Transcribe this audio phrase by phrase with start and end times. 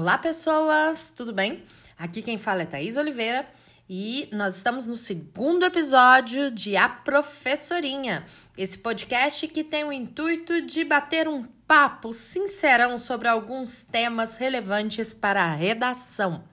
[0.00, 1.64] Olá, pessoas, tudo bem?
[1.98, 3.44] Aqui quem fala é Thaís Oliveira
[3.90, 8.24] e nós estamos no segundo episódio de A Professorinha,
[8.56, 15.12] esse podcast que tem o intuito de bater um papo sincerão sobre alguns temas relevantes
[15.12, 16.44] para a redação.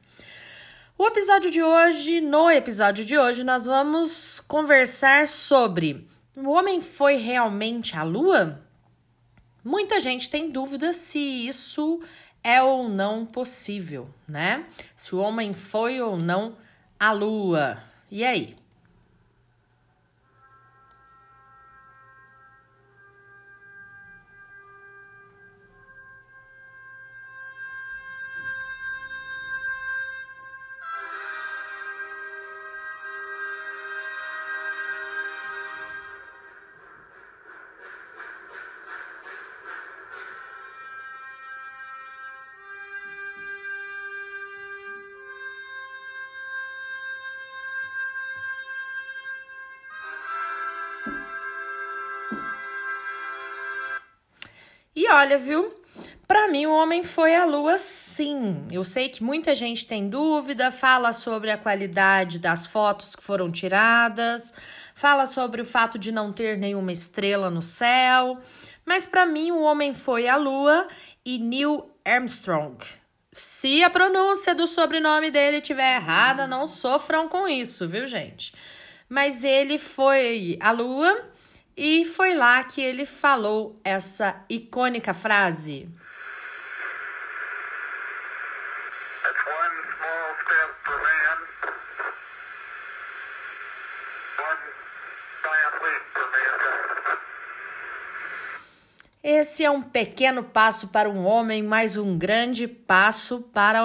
[0.98, 7.18] O episódio de hoje, no episódio de hoje, nós vamos conversar sobre o homem foi
[7.18, 8.60] realmente à lua?
[9.64, 12.02] Muita gente tem dúvida se isso
[12.46, 14.68] é ou não possível, né?
[14.96, 16.56] Se o homem foi ou não
[17.00, 17.80] à lua.
[18.12, 18.56] E aí?
[54.96, 55.74] E olha, viu?
[56.28, 58.66] Para mim, o homem foi à lua, sim.
[58.72, 63.52] Eu sei que muita gente tem dúvida, fala sobre a qualidade das fotos que foram
[63.52, 64.54] tiradas,
[64.96, 68.40] fala sobre o fato de não ter nenhuma estrela no céu.
[68.86, 70.88] Mas para mim, o homem foi à lua
[71.26, 72.78] e Neil Armstrong.
[73.32, 78.54] Se a pronúncia do sobrenome dele estiver errada, não sofram com isso, viu, gente?
[79.10, 81.35] Mas ele foi à lua
[81.78, 85.90] e foi lá que ele falou essa icônica frase.
[99.22, 103.82] Esse é um pequeno passo para um homem, mas um grande passo para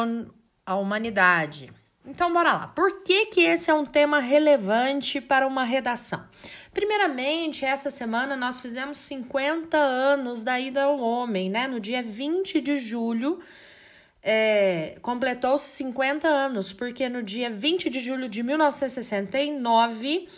[0.66, 1.72] a humanidade.
[2.05, 2.66] Então, bora lá.
[2.66, 6.27] Por que, que esse é um tema relevante para uma redação?
[6.73, 11.67] Primeiramente, essa semana nós fizemos 50 anos da ida ao homem, né?
[11.67, 13.41] No dia 20 de julho,
[14.23, 20.29] é, completou-se 50 anos, porque no dia 20 de julho de 1969,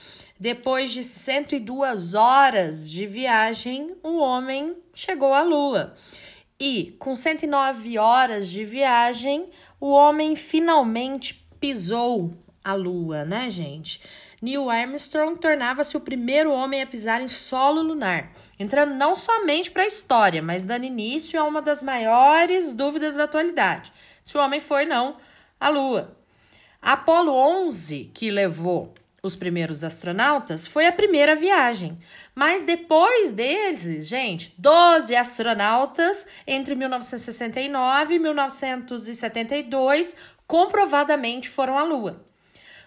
[0.41, 5.94] depois de 102 horas de viagem, o homem chegou à Lua.
[6.59, 12.32] E com 109 horas de viagem, o homem finalmente pisou
[12.64, 14.00] a Lua, né, gente?
[14.42, 19.84] Neil Armstrong tornava-se o primeiro homem a pisar em solo lunar, entrando não somente para
[19.84, 24.60] a história, mas dando início a uma das maiores dúvidas da atualidade: se o homem
[24.60, 25.16] foi não
[25.60, 26.16] à Lua.
[26.81, 28.92] A Apollo 11, que levou
[29.22, 31.97] os primeiros astronautas, foi a primeira viagem.
[32.34, 40.16] Mas depois deles, gente, 12 astronautas entre 1969 e 1972
[40.48, 42.31] comprovadamente foram à Lua.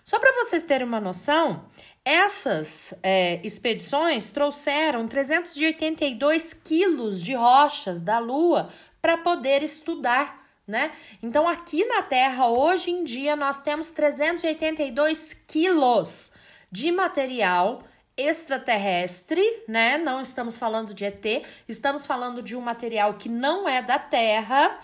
[0.05, 1.65] Só para vocês terem uma noção,
[2.05, 8.71] essas é, expedições trouxeram 382 quilos de rochas da Lua
[9.01, 10.45] para poder estudar.
[10.67, 10.91] Né?
[11.23, 16.31] Então, aqui na Terra, hoje em dia, nós temos 382 quilos
[16.71, 17.83] de material
[18.15, 19.97] extraterrestre, né?
[19.97, 24.79] Não estamos falando de ET, estamos falando de um material que não é da Terra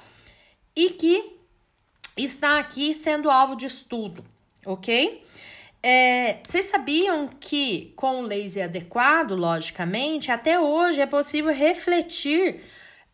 [0.75, 1.39] e que
[2.17, 4.25] está aqui sendo alvo de estudo
[4.65, 5.23] ok?
[5.83, 12.61] É, vocês sabiam que com o laser adequado, logicamente, até hoje é possível refletir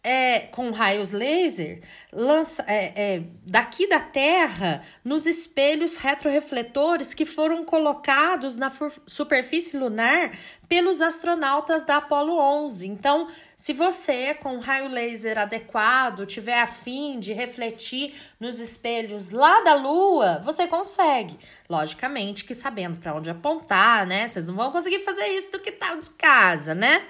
[0.07, 1.81] é, com raios laser
[2.13, 8.71] lança, é, é, daqui da Terra nos espelhos retrorefletores que foram colocados na
[9.05, 10.31] superfície lunar
[10.69, 12.87] pelos astronautas da Apollo 11.
[12.87, 19.73] Então, se você com raio laser adequado tiver afim de refletir nos espelhos lá da
[19.73, 21.37] Lua, você consegue.
[21.69, 24.25] Logicamente que sabendo para onde apontar, né?
[24.25, 27.03] Vocês não vão conseguir fazer isso do que tá de casa, né?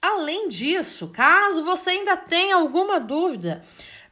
[0.00, 3.64] Além disso, caso você ainda tenha alguma dúvida,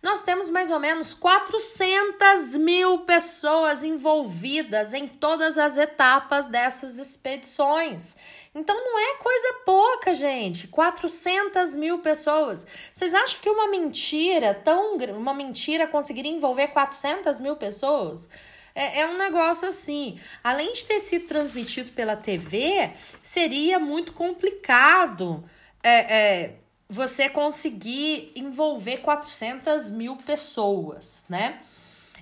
[0.04, 8.14] nós temos mais ou menos 400 mil pessoas envolvidas em todas as etapas dessas expedições.
[8.54, 10.68] Então não é coisa pouca, gente.
[10.68, 12.66] 400 mil pessoas.
[12.92, 18.28] Vocês acham que uma mentira tão uma mentira conseguiria envolver 400 mil pessoas?
[18.74, 20.20] É, é, um negócio assim.
[20.42, 22.92] Além de ter sido transmitido pela TV,
[23.22, 25.42] seria muito complicado
[25.84, 26.54] é, é,
[26.88, 31.60] você conseguir envolver 400 mil pessoas, né?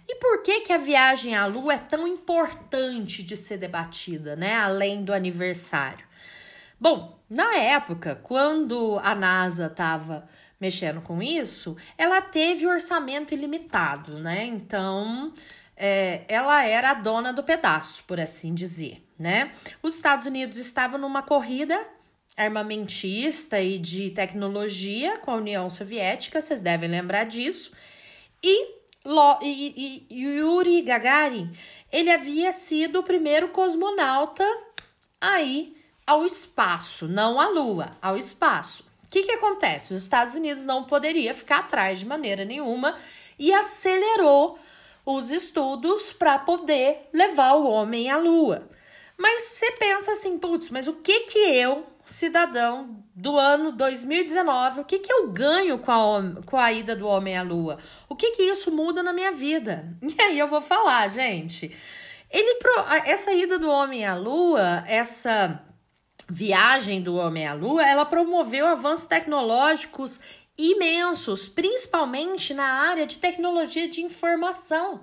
[0.08, 4.56] E por que, que a viagem à Lua é tão importante de ser debatida, né?
[4.56, 6.04] Além do aniversário.
[6.78, 10.28] Bom, na época, quando a NASA estava
[10.60, 14.44] mexendo com isso, ela teve orçamento ilimitado, né?
[14.44, 15.32] Então,
[15.76, 19.52] é, ela era a dona do pedaço, por assim dizer, né?
[19.80, 21.80] Os Estados Unidos estavam numa corrida
[22.36, 27.72] armamentista e de tecnologia com a União Soviética, vocês devem lembrar disso.
[28.42, 31.52] E, Lo, e, e, Yuri Gagarin,
[31.92, 34.44] ele havia sido o primeiro cosmonauta
[35.20, 35.76] aí
[36.06, 38.84] ao espaço, não à Lua, ao espaço.
[39.04, 39.92] O que, que acontece?
[39.92, 42.96] Os Estados Unidos não poderia ficar atrás de maneira nenhuma
[43.38, 44.58] e acelerou
[45.04, 48.68] os estudos para poder levar o homem à Lua.
[49.18, 54.84] Mas você pensa assim, putz, mas o que que eu, cidadão do ano 2019, o
[54.84, 57.78] que que eu ganho com a, com a ida do homem à Lua?
[58.08, 59.88] O que que isso muda na minha vida?
[60.02, 61.74] E aí eu vou falar, gente.
[62.30, 62.58] Ele,
[63.04, 65.62] essa ida do homem à Lua, essa
[66.28, 70.20] viagem do homem à Lua, ela promoveu avanços tecnológicos
[70.56, 75.00] imensos, principalmente na área de tecnologia de informação.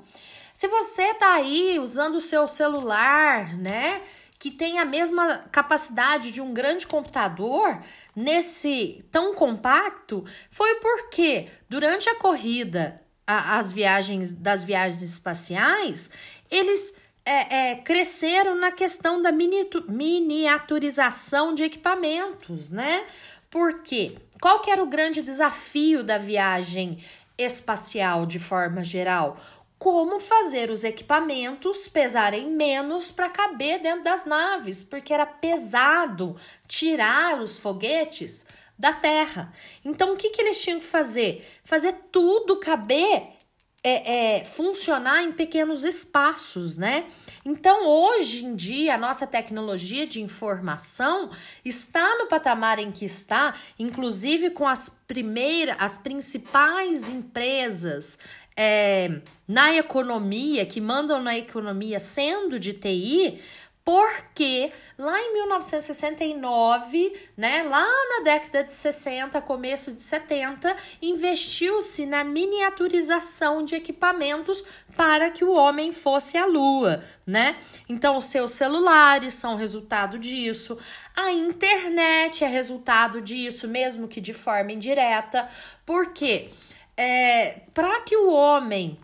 [0.54, 4.02] Se você tá aí usando o seu celular, né,
[4.40, 7.84] que tem a mesma capacidade de um grande computador,
[8.16, 16.10] nesse tão compacto, foi porque durante a corrida, a, as viagens das viagens espaciais,
[16.50, 16.96] eles
[17.26, 23.06] é, é, cresceram na questão da miniaturização de equipamentos, né?
[23.50, 27.04] Porque qual que era o grande desafio da viagem
[27.38, 29.38] espacial de forma geral?
[29.80, 36.36] Como fazer os equipamentos pesarem menos para caber dentro das naves, porque era pesado
[36.68, 38.46] tirar os foguetes
[38.78, 39.52] da Terra.
[39.84, 41.48] Então, o que, que eles tinham que fazer?
[41.64, 43.40] Fazer tudo caber
[43.84, 47.06] é, é, funcionar em pequenos espaços, né?
[47.46, 51.32] Então, hoje em dia, a nossa tecnologia de informação
[51.64, 58.20] está no patamar em que está, inclusive com as primeiras, as principais empresas
[58.62, 63.40] é, na economia, que mandam na economia sendo de TI,
[63.86, 72.26] porque lá em 1969, né, lá na década de 60, começo de 70, investiu-se na
[72.26, 74.62] miniaturização de equipamentos
[74.94, 77.56] para que o homem fosse à lua, né?
[77.88, 80.78] Então, os seus celulares são resultado disso,
[81.16, 85.48] a internet é resultado disso, mesmo que de forma indireta,
[85.86, 86.50] porque
[87.00, 89.00] é, para que o homem,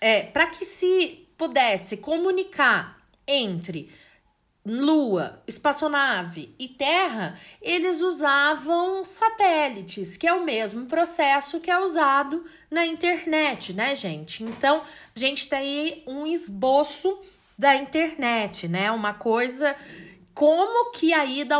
[0.00, 3.90] é, para que se pudesse comunicar entre
[4.64, 12.44] Lua, espaçonave e Terra, eles usavam satélites, que é o mesmo processo que é usado
[12.70, 14.44] na internet, né, gente?
[14.44, 14.80] Então,
[15.16, 17.18] a gente tem aí um esboço
[17.58, 18.92] da internet, né?
[18.92, 19.74] Uma coisa
[20.32, 21.56] como que a ida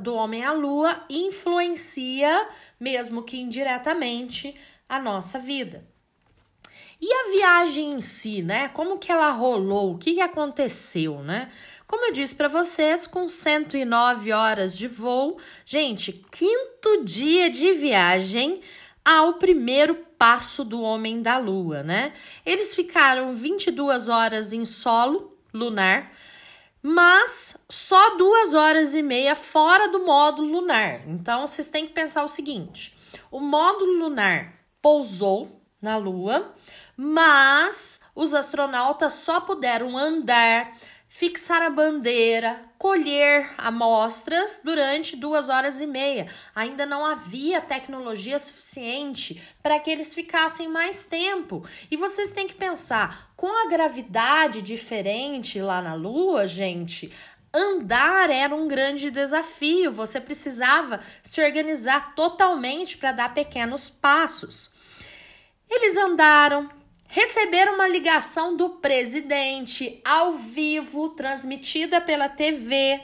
[0.00, 2.46] do homem à Lua influencia,
[2.78, 4.54] mesmo que indiretamente,
[4.88, 5.86] a nossa vida.
[7.00, 8.68] E a viagem em si, né?
[8.68, 9.94] Como que ela rolou?
[9.94, 11.48] O que, que aconteceu, né?
[11.86, 18.60] Como eu disse para vocês, com 109 horas de voo, gente, quinto dia de viagem
[19.04, 22.12] ao primeiro passo do homem da lua, né?
[22.44, 26.12] Eles ficaram 22 horas em solo lunar,
[26.82, 31.08] mas só duas horas e meia fora do módulo lunar.
[31.08, 32.94] Então vocês têm que pensar o seguinte:
[33.30, 36.54] o módulo lunar pousou na lua,
[36.96, 40.72] mas os astronautas só puderam andar
[41.08, 46.28] fixar a bandeira, colher amostras durante duas horas e meia.
[46.54, 51.66] Ainda não havia tecnologia suficiente para que eles ficassem mais tempo.
[51.90, 57.12] E vocês têm que pensar, com a gravidade diferente lá na Lua, gente,
[57.52, 59.92] andar era um grande desafio.
[59.92, 64.70] Você precisava se organizar totalmente para dar pequenos passos.
[65.70, 66.68] Eles andaram,
[67.06, 73.00] receberam uma ligação do presidente ao vivo, transmitida pela TV.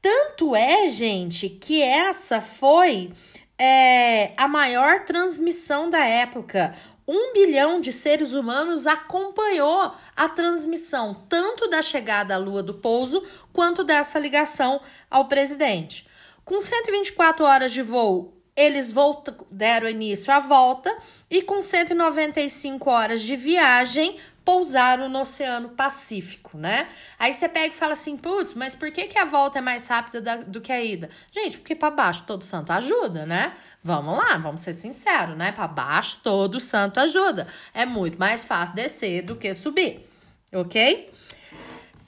[0.00, 3.10] Tanto é, gente, que essa foi
[3.58, 6.74] é, a maior transmissão da época.
[7.06, 13.22] Um bilhão de seres humanos acompanhou a transmissão tanto da chegada à Lua do pouso
[13.52, 14.80] quanto dessa ligação
[15.10, 16.06] ao presidente.
[16.44, 20.96] Com 124 horas de voo eles voltam, deram início à volta
[21.28, 26.88] e, com 195 horas de viagem, pousaram no Oceano Pacífico, né?
[27.18, 29.88] Aí você pega e fala assim, putz, mas por que, que a volta é mais
[29.88, 31.08] rápida da, do que a ida?
[31.32, 33.54] Gente, porque para baixo todo santo ajuda, né?
[33.86, 35.52] Vamos lá, vamos ser sinceros, né?
[35.52, 37.46] Para baixo todo santo ajuda.
[37.74, 40.08] É muito mais fácil descer do que subir,
[40.54, 41.12] ok?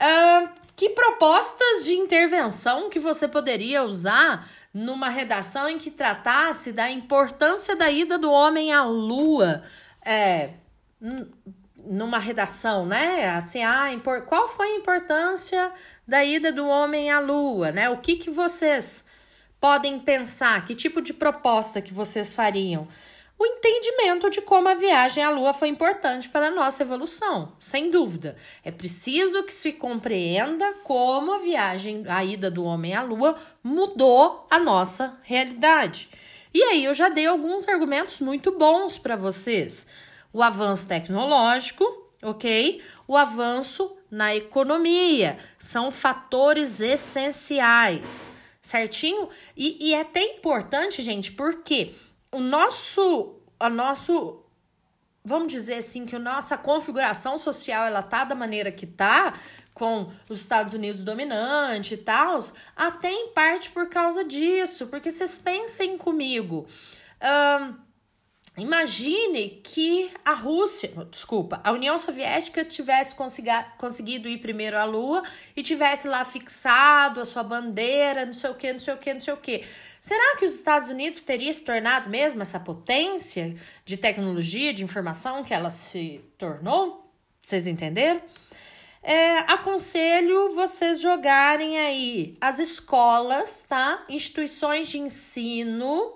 [0.01, 6.91] Uh, que propostas de intervenção que você poderia usar numa redação em que tratasse da
[6.91, 9.63] importância da ida do homem à lua.
[10.03, 10.51] É,
[11.85, 13.29] numa redação, né?
[13.31, 13.89] Assim, ah,
[14.27, 15.71] qual foi a importância
[16.09, 17.91] da ida do homem à lua, né?
[17.91, 19.06] O que que vocês
[19.61, 20.65] podem pensar?
[20.65, 22.87] Que tipo de proposta que vocês fariam?
[23.39, 27.91] O entendimento de como a viagem à lua foi importante para a nossa evolução, sem
[27.91, 28.35] dúvida.
[28.65, 34.47] É preciso que se compreenda como a viagem, a ida do homem à lua mudou
[34.51, 36.09] a nossa realidade.
[36.55, 39.87] E aí eu já dei alguns argumentos muito bons para vocês
[40.37, 41.85] o avanço tecnológico,
[42.23, 42.83] ok?
[43.09, 48.31] O avanço na economia são fatores essenciais,
[48.67, 49.29] certinho?
[49.57, 51.95] E, e é até importante, gente, porque
[52.33, 54.45] o nosso, a nosso,
[55.25, 59.35] vamos dizer assim, que a nossa configuração social ela tá da maneira que tá,
[59.73, 62.39] com os Estados Unidos dominante e tal,
[62.75, 66.67] até em parte por causa disso, porque vocês pensem comigo.
[67.23, 67.86] Um,
[68.57, 73.15] Imagine que a Rússia, desculpa, a União Soviética tivesse
[73.77, 75.23] conseguido ir primeiro à Lua
[75.55, 79.13] e tivesse lá fixado a sua bandeira, não sei o que, não sei o que,
[79.13, 79.67] não sei o que.
[80.01, 85.45] Será que os Estados Unidos teria se tornado mesmo essa potência de tecnologia, de informação
[85.45, 87.13] que ela se tornou?
[87.39, 88.23] Vocês entenderam?
[89.03, 94.03] É, aconselho vocês jogarem aí as escolas, tá?
[94.09, 96.15] Instituições de ensino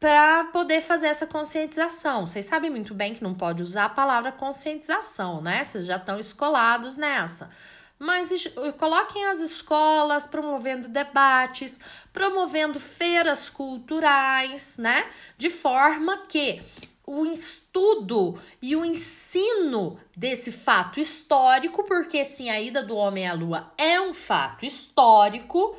[0.00, 2.26] para poder fazer essa conscientização.
[2.26, 5.64] Vocês sabem muito bem que não pode usar a palavra conscientização, né?
[5.64, 7.50] Vocês já estão escolados nessa.
[7.98, 8.30] Mas
[8.78, 11.80] coloquem as escolas promovendo debates,
[12.12, 15.04] promovendo feiras culturais, né?
[15.36, 16.62] De forma que
[17.04, 23.32] o estudo e o ensino desse fato histórico, porque sim, a ida do homem à
[23.32, 25.74] lua é um fato histórico,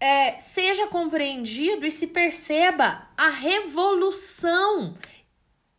[0.00, 4.96] é, seja compreendido e se perceba a revolução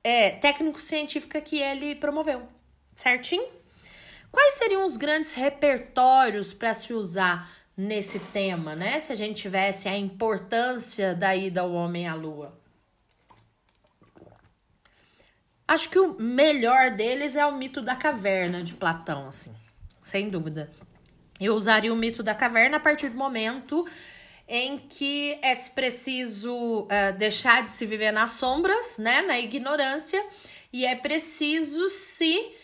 [0.03, 2.47] é, técnico-científica que ele promoveu,
[2.95, 3.47] certinho?
[4.31, 8.99] Quais seriam os grandes repertórios para se usar nesse tema, né?
[8.99, 12.57] Se a gente tivesse a importância da ida ao homem à lua.
[15.67, 19.53] Acho que o melhor deles é o mito da caverna de Platão, assim,
[20.01, 20.71] sem dúvida.
[21.39, 23.87] Eu usaria o mito da caverna a partir do momento
[24.47, 30.23] em que é preciso uh, deixar de se viver nas sombras, né, na ignorância,
[30.71, 32.55] e é preciso se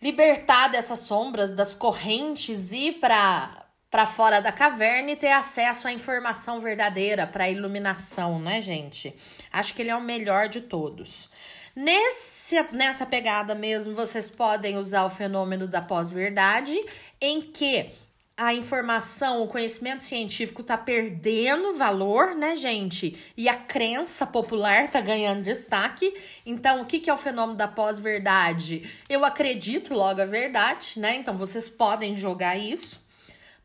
[0.00, 3.56] libertar dessas sombras, das correntes, ir para
[3.90, 9.12] para fora da caverna e ter acesso à informação verdadeira, para iluminação, né, gente?
[9.52, 11.28] Acho que ele é o melhor de todos.
[11.74, 16.78] Nesse, nessa pegada mesmo, vocês podem usar o fenômeno da pós-verdade,
[17.20, 17.90] em que
[18.36, 23.18] a informação, o conhecimento científico está perdendo valor, né, gente?
[23.36, 26.18] E a crença popular está ganhando destaque.
[26.46, 28.90] Então, o que, que é o fenômeno da pós-verdade?
[29.10, 31.16] Eu acredito, logo a verdade, né?
[31.16, 33.04] Então, vocês podem jogar isso.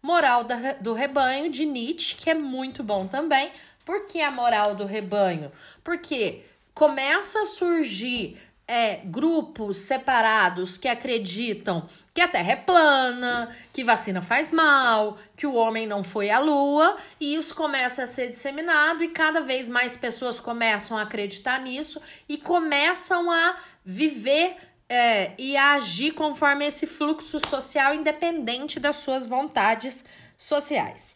[0.02, 3.52] Moral da, do rebanho, de Nietzsche, que é muito bom também.
[3.86, 5.54] Por que a moral do rebanho?
[5.86, 6.44] Porque
[6.76, 14.22] começa a surgir é, grupos separados que acreditam que a Terra é plana, que vacina
[14.22, 19.04] faz mal, que o homem não foi à Lua, e isso começa a ser disseminado
[19.04, 24.58] e cada vez mais pessoas começam a acreditar nisso e começam a viver
[24.90, 30.04] é, e a agir conforme esse fluxo social independente das suas vontades
[30.38, 31.16] sociais.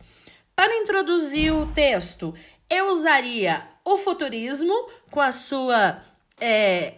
[0.56, 2.34] Para introduzir o texto,
[2.70, 4.74] eu usaria o futurismo
[5.10, 6.02] com a sua
[6.40, 6.94] é,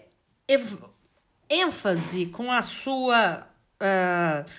[1.50, 3.48] ênfase, com a sua.
[3.80, 4.50] Uh,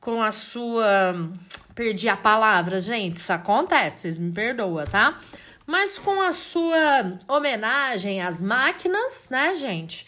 [0.00, 1.30] com a sua.
[1.74, 3.16] Perdi a palavra, gente.
[3.16, 5.18] Isso acontece, vocês me perdoam, tá?
[5.66, 10.06] Mas com a sua homenagem às máquinas, né, gente?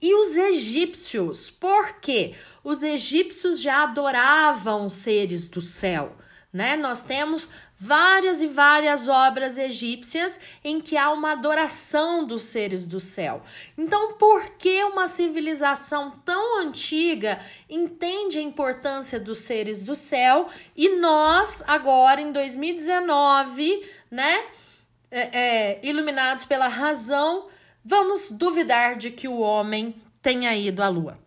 [0.00, 2.34] E os egípcios, por quê?
[2.64, 6.16] Os egípcios já adoravam seres do céu,
[6.52, 6.76] né?
[6.76, 7.48] Nós temos
[7.84, 13.42] várias e várias obras egípcias em que há uma adoração dos seres do céu.
[13.76, 20.90] Então, por que uma civilização tão antiga entende a importância dos seres do céu e
[20.90, 24.44] nós, agora em 2019, né,
[25.10, 27.48] é, é, iluminados pela razão,
[27.84, 31.18] vamos duvidar de que o homem tenha ido à lua?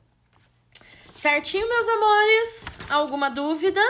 [1.13, 2.65] Certinho, meus amores?
[2.89, 3.81] Alguma dúvida?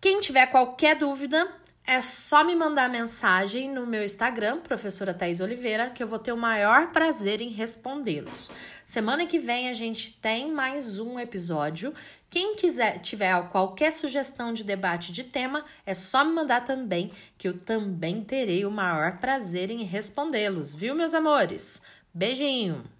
[0.00, 5.90] Quem tiver qualquer dúvida, é só me mandar mensagem no meu Instagram, professora Thais Oliveira,
[5.90, 8.50] que eu vou ter o maior prazer em respondê-los.
[8.84, 11.92] Semana que vem a gente tem mais um episódio.
[12.28, 17.48] Quem quiser tiver qualquer sugestão de debate de tema, é só me mandar também, que
[17.48, 21.82] eu também terei o maior prazer em respondê-los, viu, meus amores?
[22.14, 22.99] Beijinho!